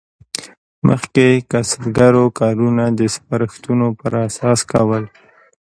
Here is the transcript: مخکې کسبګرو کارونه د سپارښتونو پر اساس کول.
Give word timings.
مخکې 0.87 1.27
کسبګرو 1.51 2.23
کارونه 2.39 2.83
د 2.99 3.01
سپارښتونو 3.15 3.87
پر 3.99 4.13
اساس 4.27 4.59
کول. 4.71 5.03